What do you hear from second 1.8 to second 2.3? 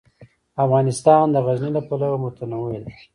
پلوه